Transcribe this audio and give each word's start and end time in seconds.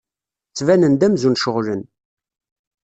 Ttbanen-d 0.49 1.01
amzun 1.07 1.35
ceɣlen. 1.41 1.81